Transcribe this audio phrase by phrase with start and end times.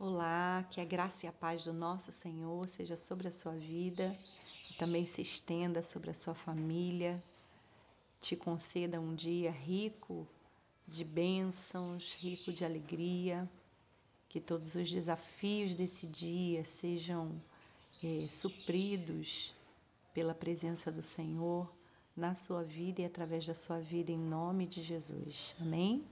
[0.00, 4.16] Olá, que a graça e a paz do nosso Senhor seja sobre a sua vida
[4.78, 7.20] também se estenda sobre a sua família,
[8.20, 10.24] te conceda um dia rico
[10.86, 13.50] de bênçãos, rico de alegria,
[14.28, 17.34] que todos os desafios desse dia sejam
[18.02, 19.52] é, supridos
[20.14, 21.68] pela presença do Senhor
[22.16, 25.56] na sua vida e através da sua vida, em nome de Jesus.
[25.58, 26.04] Amém?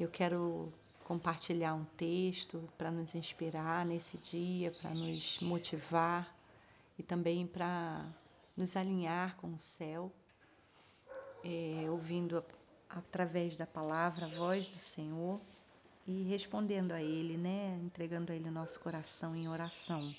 [0.00, 0.72] Eu quero
[1.04, 6.34] compartilhar um texto para nos inspirar nesse dia, para nos motivar
[6.98, 8.04] e também para
[8.56, 10.12] nos alinhar com o céu,
[11.44, 12.44] é, ouvindo
[12.88, 15.40] através da palavra a voz do Senhor
[16.06, 17.78] e respondendo a Ele, né?
[17.82, 20.14] Entregando a Ele o nosso coração em oração.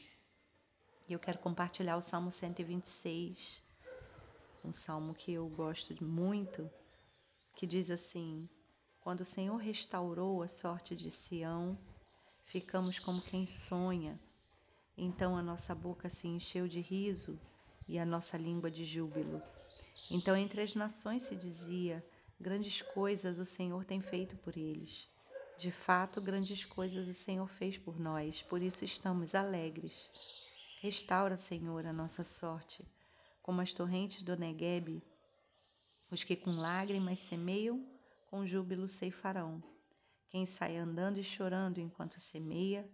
[1.08, 3.62] E eu quero compartilhar o Salmo 126,
[4.64, 6.70] um salmo que eu gosto muito,
[7.56, 8.48] que diz assim:
[9.04, 11.78] quando o Senhor restaurou a sorte de Sião,
[12.46, 14.18] ficamos como quem sonha.
[14.98, 17.38] Então a nossa boca se encheu de riso
[17.86, 19.44] e a nossa língua de júbilo.
[20.10, 22.02] Então entre as nações se dizia:
[22.40, 25.10] Grandes coisas o Senhor tem feito por eles.
[25.58, 30.10] De fato, grandes coisas o Senhor fez por nós, por isso estamos alegres.
[30.80, 32.86] Restaura, Senhor, a nossa sorte,
[33.42, 35.04] como as torrentes do Neguebe.
[36.10, 37.86] Os que com lágrimas semeiam,
[38.34, 39.62] com júbilo ceifarão.
[40.28, 42.90] Quem sai andando e chorando enquanto semeia,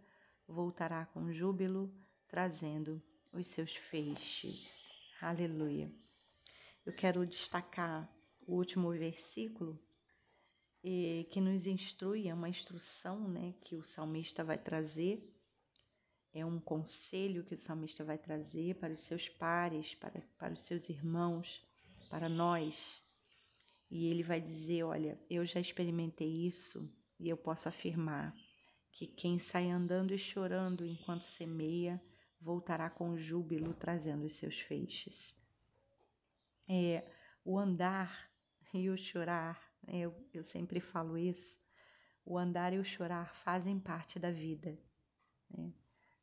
[0.45, 1.89] voltará com júbilo,
[2.27, 3.01] trazendo
[3.31, 4.85] os seus feixes.
[5.21, 5.89] Aleluia.
[6.85, 8.13] Eu quero destacar
[8.45, 9.81] o último versículo
[10.81, 15.23] que nos instrui, é uma instrução né, que o salmista vai trazer,
[16.33, 20.63] é um conselho que o salmista vai trazer para os seus pares, para, para os
[20.63, 21.65] seus irmãos,
[22.09, 23.01] para nós,
[23.89, 28.35] e ele vai dizer: Olha, eu já experimentei isso e eu posso afirmar
[28.91, 32.01] que quem sai andando e chorando enquanto semeia
[32.39, 35.35] voltará com júbilo trazendo os seus feixes.
[36.67, 37.03] É,
[37.43, 38.29] o andar
[38.73, 41.57] e o chorar, né, eu, eu sempre falo isso,
[42.23, 44.77] o andar e o chorar fazem parte da vida.
[45.49, 45.73] Né?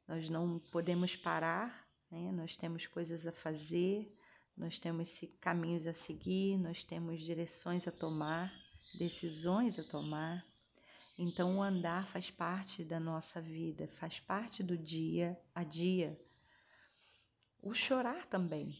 [0.06, 2.30] Nós não podemos parar, né?
[2.30, 4.15] nós temos coisas a fazer,
[4.56, 8.52] nós temos caminhos a seguir, nós temos direções a tomar,
[8.98, 10.44] decisões a tomar.
[11.18, 16.18] Então, o andar faz parte da nossa vida, faz parte do dia a dia.
[17.62, 18.74] O chorar também.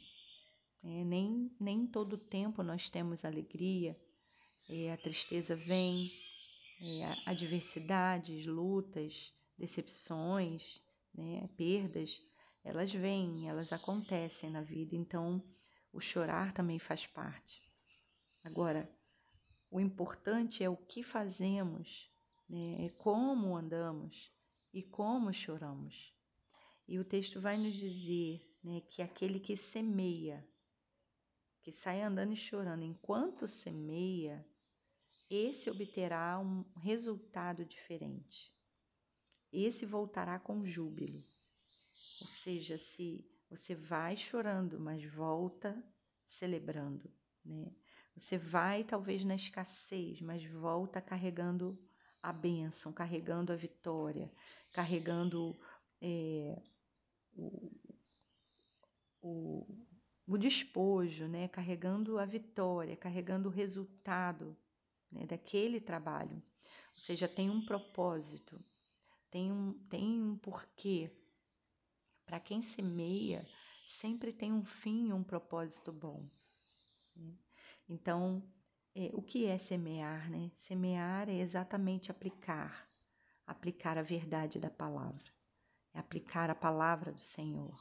[0.82, 3.98] É, nem, nem todo tempo nós temos alegria,
[4.68, 6.12] é, a tristeza vem,
[6.80, 10.80] é, adversidades, lutas, decepções,
[11.14, 12.20] né, perdas,
[12.62, 14.94] elas vêm, elas acontecem na vida.
[14.94, 15.42] Então,
[15.92, 17.62] o chorar também faz parte.
[18.44, 18.90] Agora,
[19.70, 22.10] o importante é o que fazemos,
[22.48, 22.86] né?
[22.86, 24.32] é como andamos
[24.72, 26.14] e como choramos.
[26.86, 30.46] E o texto vai nos dizer né, que aquele que semeia,
[31.62, 34.46] que sai andando e chorando enquanto semeia,
[35.28, 38.54] esse obterá um resultado diferente.
[39.52, 41.22] Esse voltará com júbilo.
[42.20, 45.82] Ou seja, se você vai chorando, mas volta
[46.24, 47.10] celebrando,
[47.44, 47.72] né?
[48.16, 51.78] Você vai talvez na escassez, mas volta carregando
[52.22, 54.32] a bênção, carregando a vitória,
[54.72, 55.54] carregando
[56.00, 56.62] é,
[57.34, 57.70] o,
[59.20, 59.66] o,
[60.26, 61.46] o, despojo, né?
[61.48, 64.56] carregando a vitória, carregando o resultado
[65.12, 65.26] né?
[65.26, 66.42] daquele trabalho.
[66.94, 68.58] Ou seja, tem um propósito,
[69.30, 71.14] tem um, tem um porquê
[72.26, 73.46] para quem semeia,
[73.86, 76.28] sempre tem um fim, um propósito bom.
[77.14, 77.32] Né?
[77.88, 78.42] Então,
[78.94, 80.28] é, o que é semear?
[80.28, 80.50] Né?
[80.56, 82.90] Semear é exatamente aplicar,
[83.46, 85.24] aplicar a verdade da palavra,
[85.94, 87.78] é aplicar a palavra do Senhor,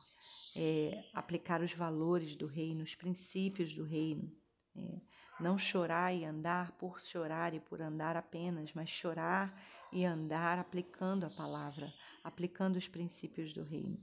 [0.55, 4.31] é aplicar os valores do reino, os princípios do reino.
[4.77, 5.01] É,
[5.39, 9.57] não chorar e andar por chorar e por andar apenas, mas chorar
[9.91, 11.93] e andar aplicando a palavra,
[12.23, 13.97] aplicando os princípios do reino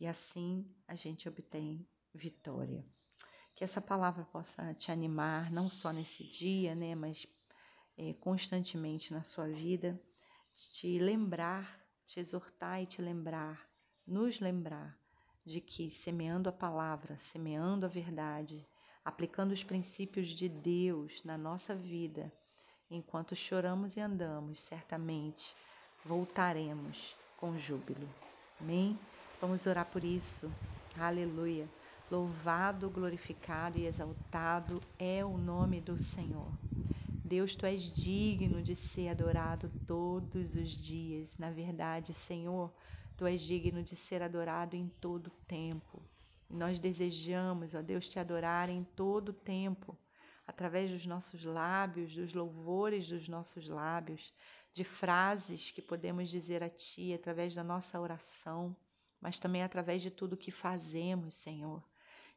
[0.00, 2.84] e assim a gente obtém vitória.
[3.54, 7.26] Que essa palavra possa te animar, não só nesse dia, né, mas
[7.96, 10.00] é, constantemente na sua vida,
[10.54, 13.68] te lembrar, te exortar e te lembrar,
[14.06, 14.98] nos lembrar
[15.44, 18.66] de que semeando a palavra, semeando a verdade,
[19.04, 22.32] aplicando os princípios de Deus na nossa vida,
[22.90, 25.56] enquanto choramos e andamos, certamente
[26.04, 28.08] voltaremos com júbilo.
[28.60, 28.98] Amém?
[29.40, 30.52] Vamos orar por isso.
[30.96, 31.70] Aleluia.
[32.10, 36.52] Louvado, glorificado e exaltado é o nome do Senhor.
[37.22, 41.36] Deus, tu és digno de ser adorado todos os dias.
[41.38, 42.74] Na verdade, Senhor,
[43.16, 46.02] tu és digno de ser adorado em todo tempo.
[46.50, 49.96] E nós desejamos, ó Deus, te adorar em todo tempo,
[50.48, 54.34] através dos nossos lábios, dos louvores dos nossos lábios,
[54.74, 58.74] de frases que podemos dizer a Ti através da nossa oração,
[59.20, 61.82] mas também através de tudo que fazemos, Senhor.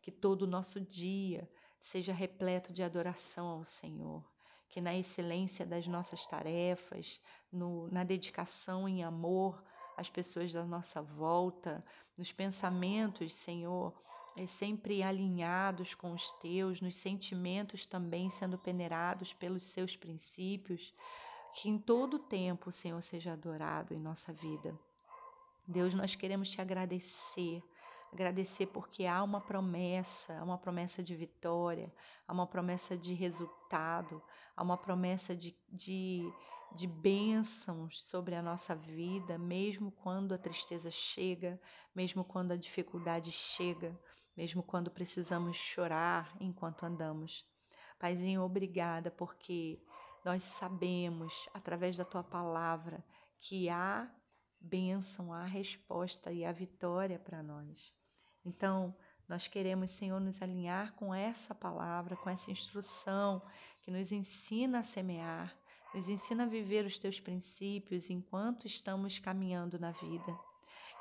[0.01, 1.49] Que todo o nosso dia
[1.79, 4.23] seja repleto de adoração ao Senhor
[4.71, 7.19] que na excelência das nossas tarefas,
[7.51, 9.61] no, na dedicação em amor
[9.97, 11.83] às pessoas da nossa volta,
[12.17, 13.93] nos pensamentos, Senhor,
[14.37, 20.93] é sempre alinhados com os teus, nos sentimentos também sendo peneirados pelos seus princípios,
[21.53, 24.73] que em todo tempo o Senhor seja adorado em nossa vida.
[25.67, 27.63] Deus, nós queremos te agradecer
[28.11, 31.91] agradecer porque há uma promessa, há uma promessa de vitória,
[32.27, 34.21] há uma promessa de resultado,
[34.55, 36.21] há uma promessa de, de,
[36.75, 41.59] de bênçãos sobre a nossa vida, mesmo quando a tristeza chega,
[41.95, 43.97] mesmo quando a dificuldade chega,
[44.35, 47.45] mesmo quando precisamos chorar enquanto andamos.
[47.97, 49.81] Paizinho, obrigada porque
[50.25, 53.03] nós sabemos, através da tua palavra,
[53.39, 54.09] que há
[54.61, 57.93] bênção, há resposta e há vitória para nós.
[58.45, 58.95] Então,
[59.27, 63.41] nós queremos, Senhor, nos alinhar com essa palavra, com essa instrução
[63.81, 65.57] que nos ensina a semear,
[65.93, 70.37] nos ensina a viver os teus princípios enquanto estamos caminhando na vida.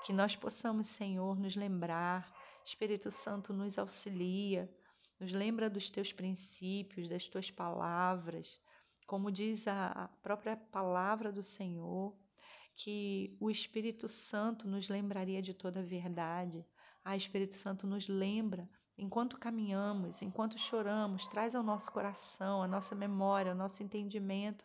[0.05, 2.33] Que nós possamos, Senhor, nos lembrar,
[2.65, 4.71] Espírito Santo nos auxilia,
[5.19, 8.61] nos lembra dos teus princípios, das tuas palavras,
[9.07, 12.17] como diz a própria palavra do Senhor,
[12.77, 16.67] que o Espírito Santo nos lembraria de toda a verdade.
[17.05, 22.95] Ah, Espírito Santo nos lembra enquanto caminhamos, enquanto choramos, traz ao nosso coração, a nossa
[22.95, 24.65] memória, o nosso entendimento,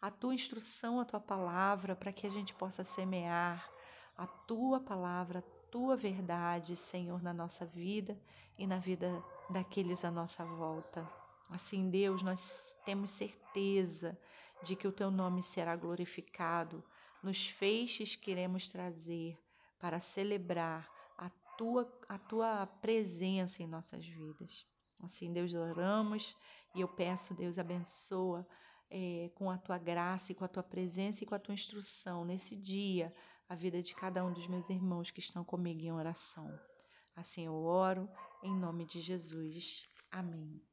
[0.00, 3.70] a tua instrução, a tua palavra, para que a gente possa semear
[4.16, 8.20] a tua palavra, a tua verdade, Senhor, na nossa vida
[8.58, 11.08] e na vida daqueles à nossa volta.
[11.48, 14.18] Assim, Deus, nós temos certeza
[14.62, 16.84] de que o teu nome será glorificado
[17.22, 19.38] nos feixes que iremos trazer
[19.78, 20.88] para celebrar
[21.60, 24.64] tua, a tua presença em nossas vidas.
[25.02, 26.34] Assim, Deus, oramos
[26.74, 28.46] e eu peço, Deus, abençoa
[28.90, 32.24] é, com a tua graça e com a tua presença e com a tua instrução
[32.24, 33.14] nesse dia
[33.46, 36.50] a vida de cada um dos meus irmãos que estão comigo em oração.
[37.14, 38.08] Assim eu oro,
[38.42, 39.86] em nome de Jesus.
[40.10, 40.69] Amém.